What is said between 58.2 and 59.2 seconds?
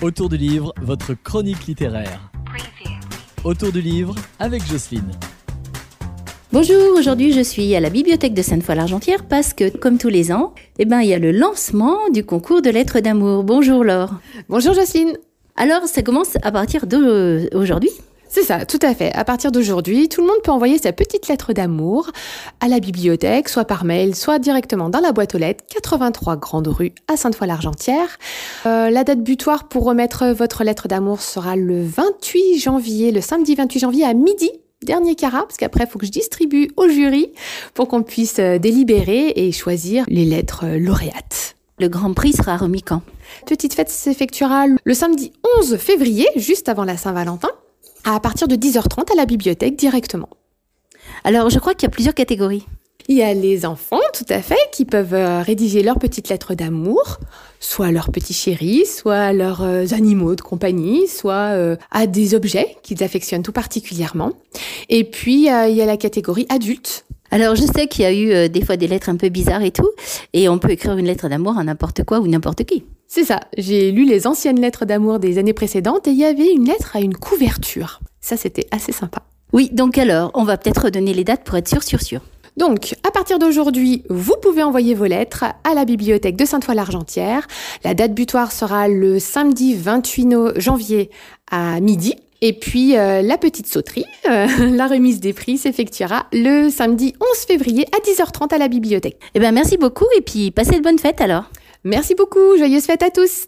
chéris, soit